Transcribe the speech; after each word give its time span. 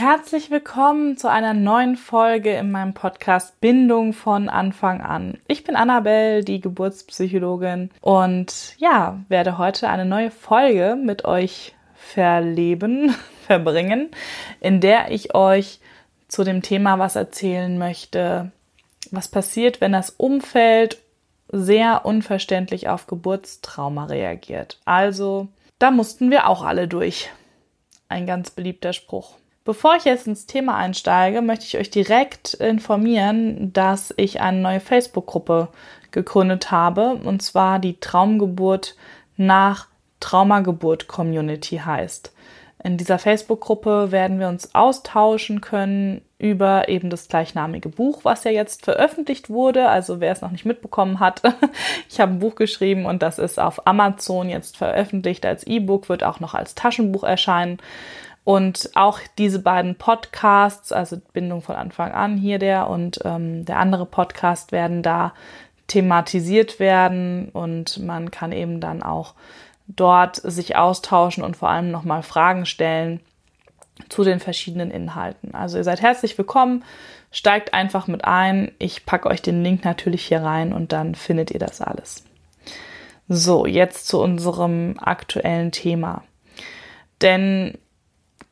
Herzlich 0.00 0.50
willkommen 0.50 1.18
zu 1.18 1.30
einer 1.30 1.52
neuen 1.52 1.94
Folge 1.94 2.54
in 2.54 2.70
meinem 2.70 2.94
Podcast 2.94 3.60
Bindung 3.60 4.14
von 4.14 4.48
Anfang 4.48 5.02
an. 5.02 5.36
Ich 5.46 5.62
bin 5.62 5.76
Annabelle, 5.76 6.42
die 6.42 6.62
Geburtspsychologin 6.62 7.90
und 8.00 8.76
ja, 8.78 9.20
werde 9.28 9.58
heute 9.58 9.90
eine 9.90 10.06
neue 10.06 10.30
Folge 10.30 10.96
mit 10.96 11.26
euch 11.26 11.74
verleben, 11.92 13.14
verbringen, 13.46 14.08
in 14.60 14.80
der 14.80 15.10
ich 15.10 15.34
euch 15.34 15.80
zu 16.28 16.44
dem 16.44 16.62
Thema 16.62 16.98
was 16.98 17.14
erzählen 17.14 17.76
möchte, 17.76 18.52
was 19.10 19.28
passiert, 19.28 19.82
wenn 19.82 19.92
das 19.92 20.08
Umfeld 20.08 20.96
sehr 21.52 22.06
unverständlich 22.06 22.88
auf 22.88 23.06
Geburtstrauma 23.06 24.06
reagiert. 24.06 24.78
Also, 24.86 25.48
da 25.78 25.90
mussten 25.90 26.30
wir 26.30 26.48
auch 26.48 26.64
alle 26.64 26.88
durch. 26.88 27.28
Ein 28.08 28.26
ganz 28.26 28.50
beliebter 28.50 28.94
Spruch. 28.94 29.36
Bevor 29.70 29.94
ich 29.94 30.04
jetzt 30.04 30.26
ins 30.26 30.46
Thema 30.46 30.74
einsteige, 30.74 31.42
möchte 31.42 31.64
ich 31.64 31.78
euch 31.78 31.90
direkt 31.90 32.54
informieren, 32.54 33.72
dass 33.72 34.12
ich 34.16 34.40
eine 34.40 34.58
neue 34.58 34.80
Facebook-Gruppe 34.80 35.68
gegründet 36.10 36.72
habe, 36.72 37.14
und 37.14 37.40
zwar 37.40 37.78
die 37.78 38.00
Traumgeburt 38.00 38.96
nach 39.36 39.86
Traumageburt 40.18 41.06
Community 41.06 41.76
heißt. 41.76 42.32
In 42.82 42.96
dieser 42.96 43.20
Facebook-Gruppe 43.20 44.10
werden 44.10 44.40
wir 44.40 44.48
uns 44.48 44.74
austauschen 44.74 45.60
können 45.60 46.22
über 46.38 46.88
eben 46.88 47.08
das 47.08 47.28
gleichnamige 47.28 47.90
Buch, 47.90 48.24
was 48.24 48.42
ja 48.42 48.50
jetzt 48.50 48.84
veröffentlicht 48.84 49.50
wurde. 49.50 49.88
Also 49.88 50.18
wer 50.18 50.32
es 50.32 50.40
noch 50.40 50.50
nicht 50.50 50.64
mitbekommen 50.64 51.20
hat, 51.20 51.42
ich 52.08 52.18
habe 52.18 52.32
ein 52.32 52.38
Buch 52.40 52.56
geschrieben 52.56 53.06
und 53.06 53.22
das 53.22 53.38
ist 53.38 53.60
auf 53.60 53.86
Amazon 53.86 54.48
jetzt 54.48 54.78
veröffentlicht 54.78 55.46
als 55.46 55.64
E-Book, 55.64 56.08
wird 56.08 56.24
auch 56.24 56.40
noch 56.40 56.54
als 56.54 56.74
Taschenbuch 56.74 57.22
erscheinen. 57.22 57.78
Und 58.50 58.90
auch 58.96 59.20
diese 59.38 59.60
beiden 59.60 59.94
Podcasts, 59.94 60.90
also 60.90 61.18
Bindung 61.32 61.62
von 61.62 61.76
Anfang 61.76 62.10
an 62.10 62.36
hier 62.36 62.58
der 62.58 62.90
und 62.90 63.20
ähm, 63.24 63.64
der 63.64 63.78
andere 63.78 64.06
Podcast 64.06 64.72
werden 64.72 65.04
da 65.04 65.34
thematisiert 65.86 66.80
werden 66.80 67.50
und 67.50 68.00
man 68.04 68.32
kann 68.32 68.50
eben 68.50 68.80
dann 68.80 69.04
auch 69.04 69.34
dort 69.86 70.34
sich 70.34 70.74
austauschen 70.74 71.44
und 71.44 71.58
vor 71.58 71.70
allem 71.70 71.92
nochmal 71.92 72.24
Fragen 72.24 72.66
stellen 72.66 73.20
zu 74.08 74.24
den 74.24 74.40
verschiedenen 74.40 74.90
Inhalten. 74.90 75.54
Also 75.54 75.78
ihr 75.78 75.84
seid 75.84 76.02
herzlich 76.02 76.36
willkommen, 76.36 76.82
steigt 77.30 77.72
einfach 77.72 78.08
mit 78.08 78.24
ein. 78.24 78.72
Ich 78.80 79.06
packe 79.06 79.28
euch 79.28 79.42
den 79.42 79.62
Link 79.62 79.84
natürlich 79.84 80.26
hier 80.26 80.42
rein 80.42 80.72
und 80.72 80.90
dann 80.90 81.14
findet 81.14 81.52
ihr 81.52 81.60
das 81.60 81.80
alles. 81.80 82.24
So, 83.28 83.64
jetzt 83.64 84.08
zu 84.08 84.20
unserem 84.20 84.96
aktuellen 84.98 85.70
Thema. 85.70 86.24
Denn 87.22 87.78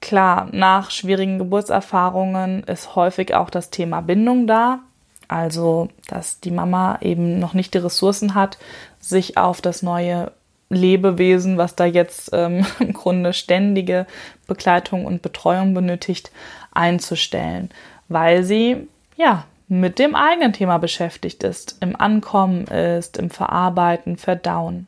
Klar, 0.00 0.48
nach 0.52 0.90
schwierigen 0.90 1.38
Geburtserfahrungen 1.38 2.62
ist 2.64 2.94
häufig 2.94 3.34
auch 3.34 3.50
das 3.50 3.70
Thema 3.70 4.00
Bindung 4.00 4.46
da. 4.46 4.80
Also, 5.26 5.88
dass 6.06 6.40
die 6.40 6.50
Mama 6.50 6.98
eben 7.02 7.38
noch 7.38 7.52
nicht 7.52 7.74
die 7.74 7.78
Ressourcen 7.78 8.34
hat, 8.34 8.58
sich 9.00 9.36
auf 9.36 9.60
das 9.60 9.82
neue 9.82 10.32
Lebewesen, 10.70 11.58
was 11.58 11.74
da 11.74 11.84
jetzt 11.84 12.30
ähm, 12.32 12.64
im 12.80 12.92
Grunde 12.92 13.32
ständige 13.32 14.06
Begleitung 14.46 15.04
und 15.04 15.22
Betreuung 15.22 15.74
benötigt, 15.74 16.30
einzustellen, 16.72 17.70
weil 18.08 18.44
sie 18.44 18.88
ja 19.16 19.44
mit 19.68 19.98
dem 19.98 20.14
eigenen 20.14 20.54
Thema 20.54 20.78
beschäftigt 20.78 21.42
ist, 21.42 21.76
im 21.80 21.94
Ankommen 22.00 22.64
ist, 22.68 23.18
im 23.18 23.28
Verarbeiten, 23.28 24.16
Verdauen. 24.16 24.86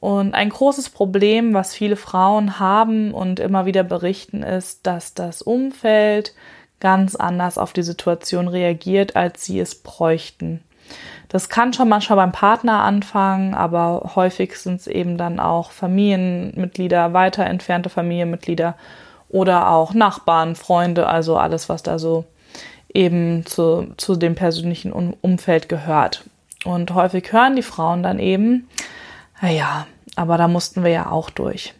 Und 0.00 0.34
ein 0.34 0.48
großes 0.48 0.88
Problem, 0.88 1.52
was 1.52 1.74
viele 1.74 1.96
Frauen 1.96 2.58
haben 2.58 3.12
und 3.12 3.38
immer 3.38 3.66
wieder 3.66 3.84
berichten, 3.84 4.42
ist, 4.42 4.86
dass 4.86 5.12
das 5.12 5.42
Umfeld 5.42 6.34
ganz 6.80 7.16
anders 7.16 7.58
auf 7.58 7.74
die 7.74 7.82
Situation 7.82 8.48
reagiert, 8.48 9.14
als 9.14 9.44
sie 9.44 9.60
es 9.60 9.74
bräuchten. 9.74 10.62
Das 11.28 11.50
kann 11.50 11.74
schon 11.74 11.90
manchmal 11.90 12.16
beim 12.16 12.32
Partner 12.32 12.82
anfangen, 12.82 13.54
aber 13.54 14.12
häufig 14.16 14.56
sind 14.56 14.80
es 14.80 14.86
eben 14.86 15.18
dann 15.18 15.38
auch 15.38 15.70
Familienmitglieder, 15.70 17.12
weiter 17.12 17.44
entfernte 17.44 17.90
Familienmitglieder 17.90 18.76
oder 19.28 19.68
auch 19.68 19.92
Nachbarn, 19.92 20.56
Freunde, 20.56 21.06
also 21.08 21.36
alles, 21.36 21.68
was 21.68 21.82
da 21.82 21.98
so 21.98 22.24
eben 22.92 23.44
zu, 23.44 23.92
zu 23.98 24.16
dem 24.16 24.34
persönlichen 24.34 24.92
Umfeld 24.92 25.68
gehört. 25.68 26.24
Und 26.64 26.94
häufig 26.94 27.30
hören 27.32 27.54
die 27.54 27.62
Frauen 27.62 28.02
dann 28.02 28.18
eben, 28.18 28.66
naja, 29.40 29.86
aber 30.16 30.36
da 30.38 30.48
mussten 30.48 30.84
wir 30.84 30.90
ja 30.90 31.10
auch 31.10 31.30
durch. 31.30 31.74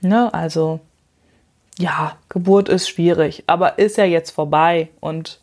Ne? 0.00 0.32
Also, 0.32 0.80
ja, 1.78 2.16
Geburt 2.28 2.68
ist 2.68 2.88
schwierig, 2.88 3.44
aber 3.46 3.78
ist 3.78 3.96
ja 3.96 4.04
jetzt 4.04 4.30
vorbei 4.30 4.90
und 5.00 5.40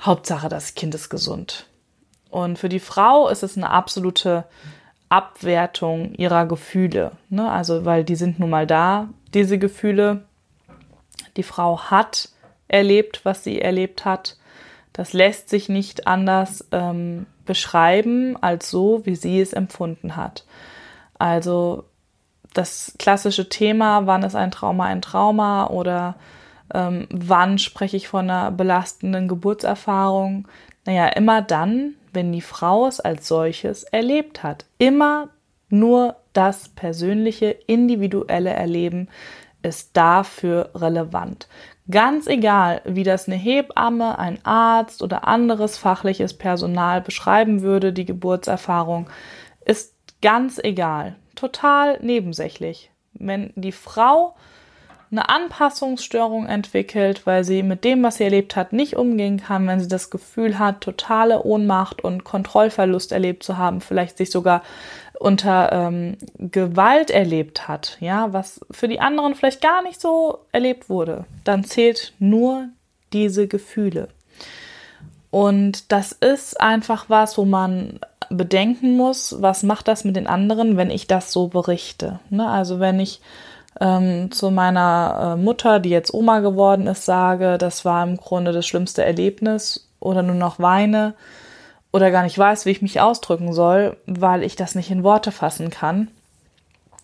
Hauptsache, 0.00 0.48
das 0.48 0.74
Kind 0.74 0.94
ist 0.94 1.08
gesund. 1.08 1.66
Und 2.30 2.58
für 2.58 2.68
die 2.68 2.80
Frau 2.80 3.28
ist 3.28 3.42
es 3.42 3.56
eine 3.56 3.70
absolute 3.70 4.44
Abwertung 5.08 6.14
ihrer 6.14 6.46
Gefühle. 6.46 7.12
Ne? 7.28 7.50
Also, 7.50 7.84
weil 7.84 8.04
die 8.04 8.16
sind 8.16 8.38
nun 8.40 8.50
mal 8.50 8.66
da, 8.66 9.08
diese 9.32 9.58
Gefühle. 9.58 10.24
Die 11.36 11.42
Frau 11.42 11.78
hat 11.78 12.28
erlebt, 12.68 13.24
was 13.24 13.44
sie 13.44 13.60
erlebt 13.60 14.04
hat. 14.04 14.36
Das 14.92 15.12
lässt 15.12 15.48
sich 15.48 15.68
nicht 15.68 16.06
anders 16.06 16.64
ähm, 16.72 17.26
beschreiben 17.44 18.36
als 18.40 18.70
so, 18.70 19.04
wie 19.04 19.16
sie 19.16 19.40
es 19.40 19.52
empfunden 19.52 20.16
hat. 20.16 20.44
Also 21.18 21.84
das 22.52 22.94
klassische 22.98 23.48
Thema, 23.48 24.06
wann 24.06 24.22
ist 24.22 24.36
ein 24.36 24.50
Trauma 24.50 24.84
ein 24.84 25.02
Trauma 25.02 25.66
oder 25.68 26.14
ähm, 26.72 27.06
wann 27.10 27.58
spreche 27.58 27.96
ich 27.96 28.08
von 28.08 28.30
einer 28.30 28.50
belastenden 28.50 29.28
Geburtserfahrung? 29.28 30.48
Naja, 30.86 31.08
immer 31.08 31.42
dann, 31.42 31.94
wenn 32.12 32.32
die 32.32 32.40
Frau 32.40 32.86
es 32.86 33.00
als 33.00 33.28
solches 33.28 33.84
erlebt 33.84 34.42
hat. 34.42 34.66
Immer 34.78 35.28
nur 35.68 36.16
das 36.32 36.68
persönliche, 36.68 37.50
individuelle 37.66 38.50
Erleben 38.50 39.08
ist 39.64 39.96
dafür 39.96 40.70
relevant. 40.74 41.48
Ganz 41.90 42.26
egal, 42.26 42.80
wie 42.84 43.02
das 43.02 43.26
eine 43.26 43.36
Hebamme, 43.36 44.18
ein 44.18 44.38
Arzt 44.44 45.02
oder 45.02 45.26
anderes 45.26 45.76
fachliches 45.76 46.34
Personal 46.34 47.00
beschreiben 47.00 47.62
würde, 47.62 47.92
die 47.92 48.04
Geburtserfahrung, 48.04 49.08
ist 49.64 49.94
ganz 50.22 50.58
egal, 50.62 51.16
total 51.34 51.98
nebensächlich. 52.00 52.90
Wenn 53.12 53.52
die 53.56 53.72
Frau 53.72 54.34
eine 55.14 55.28
Anpassungsstörung 55.28 56.46
entwickelt, 56.46 57.24
weil 57.24 57.44
sie 57.44 57.62
mit 57.62 57.84
dem, 57.84 58.02
was 58.02 58.16
sie 58.16 58.24
erlebt 58.24 58.56
hat, 58.56 58.72
nicht 58.72 58.96
umgehen 58.96 59.38
kann, 59.38 59.66
wenn 59.68 59.78
sie 59.78 59.88
das 59.88 60.10
Gefühl 60.10 60.58
hat, 60.58 60.80
totale 60.80 61.44
Ohnmacht 61.44 62.02
und 62.02 62.24
Kontrollverlust 62.24 63.12
erlebt 63.12 63.44
zu 63.44 63.56
haben, 63.56 63.80
vielleicht 63.80 64.18
sich 64.18 64.30
sogar 64.30 64.62
unter 65.20 65.72
ähm, 65.72 66.16
Gewalt 66.38 67.10
erlebt 67.10 67.68
hat, 67.68 67.96
ja, 68.00 68.32
was 68.32 68.60
für 68.72 68.88
die 68.88 69.00
anderen 69.00 69.36
vielleicht 69.36 69.62
gar 69.62 69.82
nicht 69.82 70.00
so 70.00 70.40
erlebt 70.50 70.88
wurde, 70.88 71.24
dann 71.44 71.62
zählt 71.62 72.12
nur 72.18 72.68
diese 73.12 73.46
Gefühle. 73.46 74.08
Und 75.30 75.92
das 75.92 76.12
ist 76.12 76.60
einfach 76.60 77.08
was, 77.08 77.38
wo 77.38 77.44
man 77.44 78.00
bedenken 78.30 78.96
muss, 78.96 79.36
was 79.40 79.62
macht 79.62 79.86
das 79.86 80.04
mit 80.04 80.16
den 80.16 80.26
anderen, 80.26 80.76
wenn 80.76 80.90
ich 80.90 81.06
das 81.06 81.32
so 81.32 81.48
berichte. 81.48 82.18
Ne? 82.30 82.48
Also 82.48 82.80
wenn 82.80 82.98
ich 82.98 83.20
ähm, 83.80 84.30
zu 84.30 84.50
meiner 84.50 85.34
äh, 85.34 85.40
Mutter, 85.40 85.80
die 85.80 85.90
jetzt 85.90 86.14
Oma 86.14 86.40
geworden 86.40 86.86
ist, 86.86 87.04
sage, 87.04 87.58
das 87.58 87.84
war 87.84 88.02
im 88.04 88.16
Grunde 88.16 88.52
das 88.52 88.66
schlimmste 88.66 89.04
Erlebnis. 89.04 89.88
Oder 90.00 90.22
nur 90.22 90.34
noch 90.34 90.58
weine. 90.58 91.14
Oder 91.92 92.10
gar 92.10 92.24
nicht 92.24 92.38
weiß, 92.38 92.66
wie 92.66 92.70
ich 92.70 92.82
mich 92.82 93.00
ausdrücken 93.00 93.52
soll, 93.52 93.96
weil 94.06 94.42
ich 94.42 94.56
das 94.56 94.74
nicht 94.74 94.90
in 94.90 95.02
Worte 95.02 95.32
fassen 95.32 95.70
kann, 95.70 96.08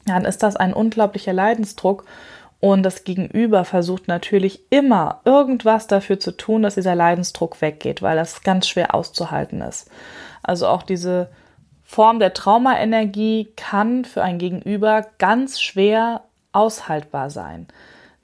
dann 0.04 0.24
ist 0.24 0.42
das 0.42 0.56
ein 0.56 0.74
unglaublicher 0.74 1.32
Leidensdruck. 1.32 2.04
Und 2.58 2.82
das 2.82 3.04
Gegenüber 3.04 3.64
versucht 3.64 4.06
natürlich 4.06 4.60
immer 4.70 5.20
irgendwas 5.24 5.86
dafür 5.86 6.20
zu 6.20 6.36
tun, 6.36 6.62
dass 6.62 6.74
dieser 6.74 6.94
Leidensdruck 6.94 7.62
weggeht, 7.62 8.02
weil 8.02 8.16
das 8.16 8.42
ganz 8.42 8.68
schwer 8.68 8.94
auszuhalten 8.94 9.62
ist. 9.62 9.88
Also 10.42 10.66
auch 10.66 10.82
diese 10.82 11.30
Form 11.84 12.18
der 12.18 12.34
Traumaenergie 12.34 13.48
kann 13.56 14.04
für 14.04 14.22
ein 14.22 14.38
Gegenüber 14.38 15.06
ganz 15.18 15.60
schwer 15.60 16.22
aushaltbar 16.52 17.30
sein. 17.30 17.66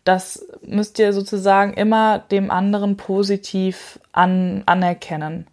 Das 0.04 0.46
müsst 0.62 0.98
ihr 0.98 1.12
sozusagen 1.12 1.74
immer 1.74 2.20
dem 2.30 2.50
anderen 2.50 2.96
positiv 2.96 3.98
an, 4.12 4.62
anerkennen. 4.66 5.46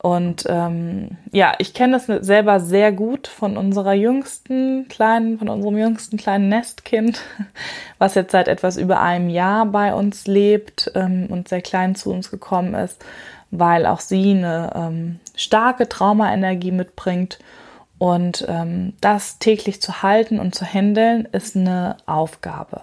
Und 0.00 0.44
ähm, 0.48 1.18
ja, 1.32 1.54
ich 1.58 1.74
kenne 1.74 1.94
das 1.98 2.24
selber 2.24 2.60
sehr 2.60 2.92
gut 2.92 3.26
von 3.26 3.56
unserer 3.56 3.94
jüngsten 3.94 4.86
kleinen, 4.88 5.38
von 5.38 5.48
unserem 5.48 5.76
jüngsten 5.76 6.16
kleinen 6.16 6.48
Nestkind, 6.48 7.20
was 7.98 8.14
jetzt 8.14 8.30
seit 8.30 8.48
etwas 8.48 8.76
über 8.76 9.00
einem 9.00 9.28
Jahr 9.28 9.66
bei 9.66 9.92
uns 9.92 10.26
lebt 10.26 10.92
ähm, 10.94 11.26
und 11.28 11.48
sehr 11.48 11.62
klein 11.62 11.96
zu 11.96 12.10
uns 12.10 12.30
gekommen 12.30 12.74
ist 12.74 13.04
weil 13.50 13.86
auch 13.86 14.00
sie 14.00 14.30
eine 14.32 14.72
ähm, 14.74 15.20
starke 15.34 15.88
Traumaenergie 15.88 16.72
mitbringt. 16.72 17.38
Und 17.98 18.44
ähm, 18.48 18.94
das 19.00 19.38
täglich 19.38 19.82
zu 19.82 20.02
halten 20.02 20.38
und 20.38 20.54
zu 20.54 20.64
handeln, 20.64 21.26
ist 21.32 21.56
eine 21.56 21.96
Aufgabe. 22.06 22.82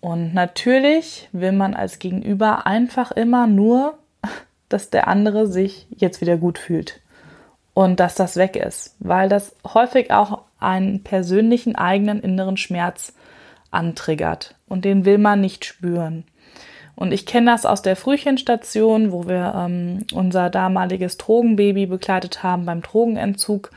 Und 0.00 0.32
natürlich 0.32 1.28
will 1.32 1.52
man 1.52 1.74
als 1.74 1.98
Gegenüber 1.98 2.66
einfach 2.66 3.10
immer 3.10 3.46
nur, 3.46 3.98
dass 4.68 4.90
der 4.90 5.08
andere 5.08 5.46
sich 5.46 5.86
jetzt 5.90 6.20
wieder 6.20 6.36
gut 6.36 6.58
fühlt 6.58 7.00
und 7.74 8.00
dass 8.00 8.14
das 8.14 8.36
weg 8.36 8.56
ist, 8.56 8.96
weil 8.98 9.28
das 9.28 9.54
häufig 9.74 10.12
auch 10.12 10.42
einen 10.58 11.02
persönlichen 11.02 11.76
eigenen 11.76 12.20
inneren 12.20 12.56
Schmerz 12.56 13.14
antriggert 13.70 14.54
und 14.68 14.84
den 14.84 15.04
will 15.04 15.18
man 15.18 15.40
nicht 15.40 15.64
spüren. 15.64 16.24
Und 17.00 17.12
ich 17.12 17.24
kenne 17.24 17.50
das 17.50 17.64
aus 17.64 17.80
der 17.80 17.96
Frühchenstation, 17.96 19.10
wo 19.10 19.26
wir 19.26 19.54
ähm, 19.56 20.04
unser 20.12 20.50
damaliges 20.50 21.16
Drogenbaby 21.16 21.86
begleitet 21.86 22.42
haben 22.42 22.66
beim 22.66 22.82
Drogenentzug. 22.82 23.70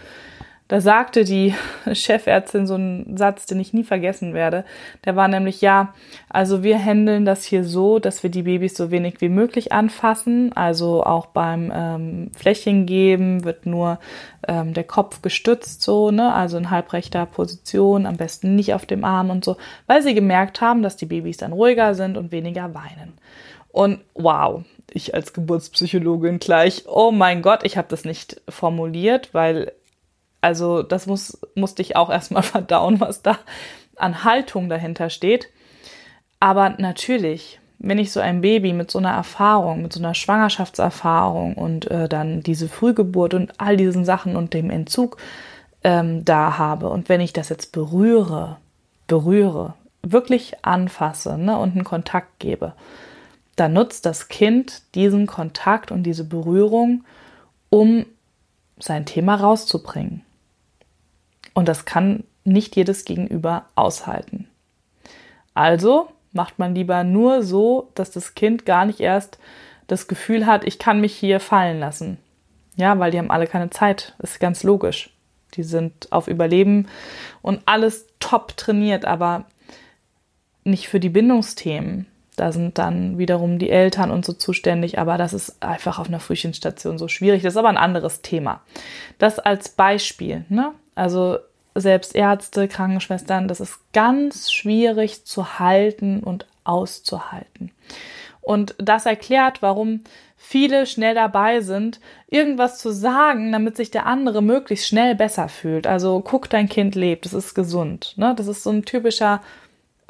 Da 0.73 0.81
sagte 0.81 1.23
die 1.23 1.53
Chefärztin 1.93 2.65
so 2.65 2.73
einen 2.73 3.15
Satz, 3.15 3.45
den 3.45 3.59
ich 3.59 3.73
nie 3.73 3.83
vergessen 3.83 4.33
werde. 4.33 4.65
Der 5.05 5.15
war 5.15 5.27
nämlich, 5.27 5.61
ja, 5.61 5.93
also 6.29 6.63
wir 6.63 6.83
handeln 6.83 7.25
das 7.25 7.43
hier 7.43 7.63
so, 7.63 7.99
dass 7.99 8.23
wir 8.23 8.31
die 8.31 8.41
Babys 8.41 8.75
so 8.75 8.89
wenig 8.89 9.21
wie 9.21 9.29
möglich 9.29 9.71
anfassen. 9.71 10.51
Also 10.53 11.03
auch 11.03 11.27
beim 11.27 11.71
ähm, 11.71 12.31
Fläschchen 12.35 12.87
geben 12.87 13.43
wird 13.43 13.67
nur 13.67 13.99
ähm, 14.47 14.73
der 14.73 14.83
Kopf 14.83 15.21
gestützt, 15.21 15.83
so, 15.83 16.09
ne, 16.09 16.33
also 16.33 16.57
in 16.57 16.71
halbrechter 16.71 17.27
Position, 17.27 18.07
am 18.07 18.17
besten 18.17 18.55
nicht 18.55 18.73
auf 18.73 18.87
dem 18.87 19.03
Arm 19.03 19.29
und 19.29 19.45
so, 19.45 19.57
weil 19.85 20.01
sie 20.01 20.15
gemerkt 20.15 20.59
haben, 20.59 20.81
dass 20.81 20.97
die 20.97 21.05
Babys 21.05 21.37
dann 21.37 21.53
ruhiger 21.53 21.93
sind 21.93 22.17
und 22.17 22.31
weniger 22.31 22.73
weinen. 22.73 23.13
Und 23.69 23.99
wow, 24.15 24.63
ich 24.91 25.13
als 25.13 25.33
Geburtspsychologin 25.33 26.39
gleich, 26.39 26.85
oh 26.87 27.11
mein 27.11 27.43
Gott, 27.43 27.63
ich 27.63 27.77
habe 27.77 27.89
das 27.89 28.05
nicht 28.05 28.41
formuliert, 28.49 29.35
weil 29.35 29.71
also 30.43 30.83
das 30.83 31.07
muss, 31.07 31.39
musste 31.55 31.81
ich 31.81 31.95
auch 31.95 32.09
erstmal 32.09 32.43
verdauen, 32.43 32.99
was 32.99 33.21
da 33.21 33.39
an 33.95 34.23
Haltung 34.23 34.69
dahinter 34.69 35.09
steht. 35.09 35.49
Aber 36.39 36.71
natürlich, 36.71 37.59
wenn 37.79 37.97
ich 37.97 38.11
so 38.11 38.19
ein 38.19 38.41
Baby 38.41 38.73
mit 38.73 38.91
so 38.91 38.99
einer 38.99 39.11
Erfahrung, 39.11 39.81
mit 39.81 39.93
so 39.93 39.99
einer 39.99 40.13
Schwangerschaftserfahrung 40.13 41.53
und 41.55 41.89
äh, 41.89 42.09
dann 42.09 42.41
diese 42.41 42.67
Frühgeburt 42.67 43.33
und 43.33 43.53
all 43.57 43.77
diesen 43.77 44.03
Sachen 44.03 44.35
und 44.35 44.53
dem 44.53 44.69
Entzug 44.69 45.17
ähm, 45.83 46.25
da 46.25 46.57
habe 46.57 46.89
und 46.89 47.07
wenn 47.07 47.21
ich 47.21 47.31
das 47.31 47.49
jetzt 47.49 47.71
berühre, 47.71 48.57
berühre, 49.07 49.75
wirklich 50.01 50.53
anfasse 50.63 51.37
ne, 51.37 51.57
und 51.57 51.71
einen 51.71 51.85
Kontakt 51.85 52.39
gebe, 52.39 52.73
dann 53.55 53.73
nutzt 53.73 54.05
das 54.05 54.27
Kind 54.27 54.81
diesen 54.95 55.27
Kontakt 55.27 55.91
und 55.91 56.03
diese 56.03 56.25
Berührung, 56.25 57.05
um 57.69 58.05
sein 58.79 59.05
Thema 59.05 59.35
rauszubringen. 59.35 60.23
Und 61.53 61.67
das 61.67 61.85
kann 61.85 62.23
nicht 62.43 62.75
jedes 62.75 63.05
Gegenüber 63.05 63.65
aushalten. 63.75 64.47
Also 65.53 66.07
macht 66.31 66.59
man 66.59 66.75
lieber 66.75 67.03
nur 67.03 67.43
so, 67.43 67.91
dass 67.95 68.11
das 68.11 68.35
Kind 68.35 68.65
gar 68.65 68.85
nicht 68.85 68.99
erst 68.99 69.37
das 69.87 70.07
Gefühl 70.07 70.45
hat, 70.45 70.63
ich 70.63 70.79
kann 70.79 71.01
mich 71.01 71.13
hier 71.13 71.39
fallen 71.39 71.79
lassen. 71.79 72.17
Ja, 72.75 72.97
weil 72.99 73.11
die 73.11 73.19
haben 73.19 73.31
alle 73.31 73.47
keine 73.47 73.69
Zeit. 73.69 74.15
Ist 74.19 74.39
ganz 74.39 74.63
logisch. 74.63 75.11
Die 75.53 75.63
sind 75.63 76.11
auf 76.11 76.27
Überleben 76.27 76.87
und 77.41 77.61
alles 77.65 78.07
top 78.19 78.57
trainiert, 78.57 79.05
aber 79.05 79.45
nicht 80.63 80.87
für 80.87 80.99
die 80.99 81.09
Bindungsthemen. 81.09 82.07
Da 82.35 82.51
sind 82.51 82.79
dann 82.79 83.19
wiederum 83.19 83.59
die 83.59 83.69
Eltern 83.69 84.09
und 84.09 84.25
so 84.25 84.33
zuständig, 84.33 84.97
aber 84.97 85.19
das 85.19 85.33
ist 85.33 85.61
einfach 85.61 85.99
auf 85.99 86.07
einer 86.07 86.19
Frühchenstation 86.19 86.97
so 86.97 87.07
schwierig. 87.07 87.43
Das 87.43 87.53
ist 87.53 87.57
aber 87.57 87.69
ein 87.69 87.77
anderes 87.77 88.23
Thema. 88.23 88.61
Das 89.19 89.37
als 89.37 89.69
Beispiel. 89.69 90.45
Ne? 90.49 90.71
Also 90.95 91.37
selbst 91.75 92.15
Ärzte, 92.15 92.67
Krankenschwestern, 92.67 93.47
das 93.47 93.59
ist 93.59 93.79
ganz 93.93 94.51
schwierig 94.51 95.25
zu 95.25 95.59
halten 95.59 96.21
und 96.21 96.45
auszuhalten. 96.63 97.71
Und 98.41 98.75
das 98.77 99.05
erklärt, 99.05 99.61
warum 99.61 100.01
viele 100.35 100.85
schnell 100.85 101.15
dabei 101.15 101.61
sind, 101.61 102.01
irgendwas 102.27 102.77
zu 102.77 102.91
sagen, 102.91 103.51
damit 103.51 103.77
sich 103.77 103.91
der 103.91 104.05
andere 104.05 104.43
möglichst 104.43 104.87
schnell 104.87 105.15
besser 105.15 105.47
fühlt. 105.47 105.87
Also 105.87 106.19
guck, 106.19 106.49
dein 106.49 106.67
Kind 106.67 106.95
lebt, 106.95 107.25
es 107.25 107.33
ist 107.33 107.53
gesund. 107.53 108.13
Ne? 108.17 108.33
Das 108.35 108.47
ist 108.47 108.63
so 108.63 108.69
ein 108.69 108.83
typischer 108.83 109.41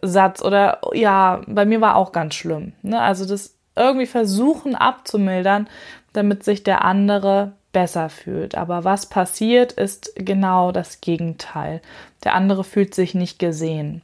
Satz. 0.02 0.42
Oder 0.42 0.82
ja, 0.94 1.42
bei 1.48 1.66
mir 1.66 1.82
war 1.82 1.96
auch 1.96 2.12
ganz 2.12 2.34
schlimm. 2.34 2.74
Ne? 2.82 3.00
Also 3.00 3.26
das 3.26 3.56
irgendwie 3.76 4.08
versuchen 4.08 4.76
abzumildern, 4.76 5.68
damit 6.14 6.44
sich 6.44 6.64
der 6.64 6.84
andere 6.84 7.54
besser 7.74 8.10
fühlt. 8.10 8.56
Aber 8.56 8.86
was 8.86 9.08
passiert, 9.08 9.74
ist 9.74 10.14
genau 10.16 10.72
das 10.72 11.02
Gegenteil. 11.02 11.81
Der 12.24 12.36
andere 12.36 12.64
fühlt 12.64 12.96
sich 12.96 13.14
nicht 13.14 13.40
gesehen. 13.40 14.02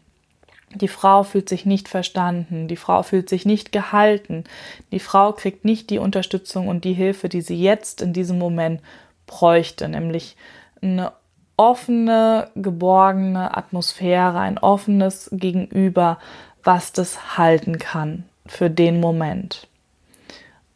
Die 0.76 0.88
Frau 0.88 1.24
fühlt 1.24 1.50
sich 1.50 1.66
nicht 1.66 1.88
verstanden, 1.88 2.68
die 2.68 2.76
Frau 2.76 3.02
fühlt 3.02 3.28
sich 3.28 3.44
nicht 3.44 3.72
gehalten, 3.72 4.44
die 4.92 5.00
Frau 5.00 5.32
kriegt 5.32 5.66
nicht 5.66 5.90
die 5.90 5.98
Unterstützung 5.98 6.68
und 6.68 6.84
die 6.84 6.94
Hilfe, 6.94 7.28
die 7.28 7.42
sie 7.42 7.60
jetzt 7.60 8.04
in 8.04 8.14
diesem 8.14 8.38
Moment 8.38 8.82
bräuchte, 9.26 9.90
nämlich 9.90 10.36
eine 10.80 11.12
offene, 11.58 12.52
geborgene 12.56 13.58
Atmosphäre, 13.58 14.40
ein 14.40 14.60
offenes 14.60 15.30
Gegenüber, 15.34 16.20
was 16.64 16.94
das 16.94 17.38
halten 17.38 17.80
kann 17.80 18.26
für 18.46 18.70
den 18.70 19.00
Moment. 19.00 19.69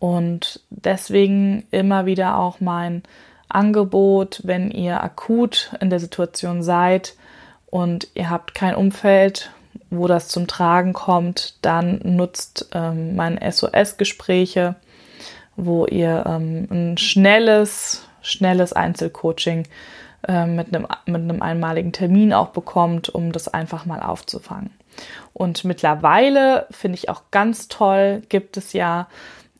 Und 0.03 0.59
deswegen 0.69 1.65
immer 1.71 2.05
wieder 2.05 2.37
auch 2.37 2.59
mein 2.59 3.03
Angebot, 3.47 4.41
wenn 4.43 4.69
ihr 4.69 5.01
akut 5.01 5.71
in 5.79 5.89
der 5.89 6.01
Situation 6.01 6.61
seid 6.61 7.15
und 7.67 8.09
ihr 8.13 8.29
habt 8.29 8.53
kein 8.53 8.75
Umfeld, 8.75 9.51
wo 9.89 10.07
das 10.07 10.27
zum 10.27 10.45
Tragen 10.45 10.91
kommt, 10.91 11.55
dann 11.61 12.01
nutzt 12.03 12.67
ähm, 12.73 13.15
meine 13.15 13.49
SOS-Gespräche, 13.49 14.75
wo 15.55 15.85
ihr 15.85 16.25
ähm, 16.27 16.67
ein 16.69 16.97
schnelles, 16.97 18.05
schnelles 18.21 18.73
Einzelcoaching 18.73 19.69
äh, 20.27 20.45
mit, 20.45 20.75
einem, 20.75 20.85
mit 21.05 21.21
einem 21.21 21.41
einmaligen 21.41 21.93
Termin 21.93 22.33
auch 22.33 22.49
bekommt, 22.49 23.07
um 23.07 23.31
das 23.31 23.47
einfach 23.47 23.85
mal 23.85 24.01
aufzufangen. 24.01 24.71
Und 25.31 25.63
mittlerweile 25.63 26.67
finde 26.71 26.97
ich 26.97 27.07
auch 27.07 27.21
ganz 27.31 27.69
toll, 27.69 28.21
gibt 28.27 28.57
es 28.57 28.73
ja 28.73 29.07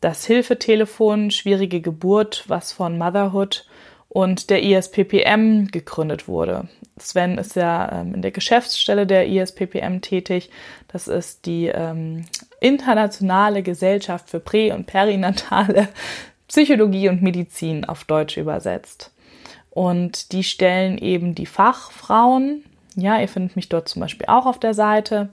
das 0.04 0.26
Hilfetelefon 0.26 1.30
Schwierige 1.30 1.80
Geburt, 1.80 2.44
was 2.46 2.72
von 2.72 2.98
Motherhood 2.98 3.66
und 4.10 4.50
der 4.50 4.62
ISPPM 4.62 5.68
gegründet 5.68 6.28
wurde. 6.28 6.68
Sven 6.98 7.38
ist 7.38 7.56
ja 7.56 7.90
ähm, 7.90 8.14
in 8.14 8.20
der 8.20 8.30
Geschäftsstelle 8.30 9.06
der 9.06 9.26
ISPPM 9.26 10.02
tätig. 10.02 10.50
Das 10.88 11.08
ist 11.08 11.46
die 11.46 11.68
ähm, 11.68 12.26
internationale 12.60 13.62
Gesellschaft 13.62 14.28
für 14.28 14.40
prä- 14.40 14.74
und 14.74 14.84
perinatale 14.86 15.88
Psychologie 16.48 17.08
und 17.08 17.22
Medizin 17.22 17.86
auf 17.86 18.04
Deutsch 18.04 18.36
übersetzt. 18.36 19.10
Und 19.70 20.32
die 20.32 20.44
stellen 20.44 20.98
eben 20.98 21.34
die 21.34 21.46
Fachfrauen. 21.46 22.62
Ja, 22.94 23.18
ihr 23.18 23.28
findet 23.28 23.56
mich 23.56 23.70
dort 23.70 23.88
zum 23.88 24.00
Beispiel 24.00 24.26
auch 24.28 24.44
auf 24.44 24.60
der 24.60 24.74
Seite. 24.74 25.30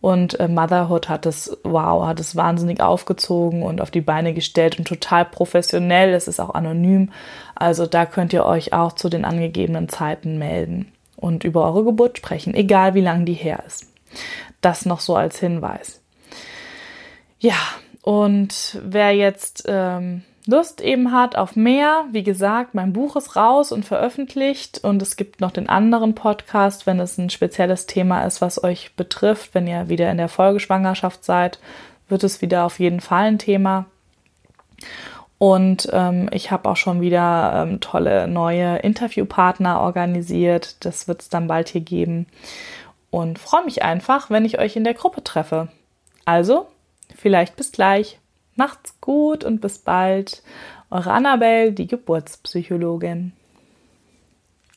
Und 0.00 0.40
äh, 0.40 0.48
Motherhood 0.48 1.08
hat 1.08 1.26
es, 1.26 1.58
wow, 1.62 2.06
hat 2.06 2.20
es 2.20 2.34
wahnsinnig 2.34 2.80
aufgezogen 2.80 3.62
und 3.62 3.80
auf 3.80 3.90
die 3.90 4.00
Beine 4.00 4.32
gestellt 4.32 4.78
und 4.78 4.88
total 4.88 5.26
professionell. 5.26 6.14
Es 6.14 6.26
ist 6.26 6.40
auch 6.40 6.54
anonym. 6.54 7.10
Also 7.54 7.86
da 7.86 8.06
könnt 8.06 8.32
ihr 8.32 8.46
euch 8.46 8.72
auch 8.72 8.92
zu 8.92 9.10
den 9.10 9.24
angegebenen 9.26 9.88
Zeiten 9.88 10.38
melden 10.38 10.90
und 11.16 11.44
über 11.44 11.64
eure 11.66 11.84
Geburt 11.84 12.16
sprechen, 12.16 12.54
egal 12.54 12.94
wie 12.94 13.02
lang 13.02 13.26
die 13.26 13.34
her 13.34 13.62
ist. 13.66 13.92
Das 14.62 14.86
noch 14.86 15.00
so 15.00 15.16
als 15.16 15.38
Hinweis. 15.38 16.00
Ja, 17.38 17.58
und 18.02 18.80
wer 18.82 19.14
jetzt 19.14 19.64
ähm, 19.68 20.22
Lust 20.50 20.80
eben 20.80 21.12
hat 21.12 21.36
auf 21.36 21.56
mehr, 21.56 22.04
wie 22.10 22.22
gesagt, 22.22 22.74
mein 22.74 22.92
Buch 22.92 23.16
ist 23.16 23.36
raus 23.36 23.72
und 23.72 23.84
veröffentlicht 23.84 24.82
und 24.82 25.00
es 25.00 25.16
gibt 25.16 25.40
noch 25.40 25.50
den 25.50 25.68
anderen 25.68 26.14
Podcast, 26.14 26.86
wenn 26.86 27.00
es 27.00 27.16
ein 27.18 27.30
spezielles 27.30 27.86
Thema 27.86 28.24
ist, 28.24 28.40
was 28.40 28.62
euch 28.62 28.94
betrifft. 28.96 29.54
Wenn 29.54 29.66
ihr 29.66 29.88
wieder 29.88 30.10
in 30.10 30.18
der 30.18 30.28
Folgeschwangerschaft 30.28 31.24
seid, 31.24 31.60
wird 32.08 32.24
es 32.24 32.42
wieder 32.42 32.64
auf 32.64 32.78
jeden 32.78 33.00
Fall 33.00 33.24
ein 33.24 33.38
Thema. 33.38 33.86
Und 35.38 35.88
ähm, 35.92 36.28
ich 36.32 36.50
habe 36.50 36.68
auch 36.68 36.76
schon 36.76 37.00
wieder 37.00 37.64
ähm, 37.66 37.80
tolle 37.80 38.28
neue 38.28 38.76
Interviewpartner 38.78 39.80
organisiert. 39.80 40.84
Das 40.84 41.08
wird 41.08 41.22
es 41.22 41.28
dann 41.30 41.46
bald 41.46 41.70
hier 41.70 41.80
geben. 41.80 42.26
Und 43.10 43.38
freue 43.38 43.64
mich 43.64 43.82
einfach, 43.82 44.28
wenn 44.28 44.44
ich 44.44 44.58
euch 44.58 44.76
in 44.76 44.84
der 44.84 44.94
Gruppe 44.94 45.24
treffe. 45.24 45.68
Also, 46.26 46.66
vielleicht 47.16 47.56
bis 47.56 47.72
gleich. 47.72 48.18
Macht's 48.56 49.00
gut 49.00 49.44
und 49.44 49.60
bis 49.60 49.78
bald. 49.78 50.42
Eure 50.90 51.12
Annabelle, 51.12 51.72
die 51.72 51.86
Geburtspsychologin. 51.86 53.32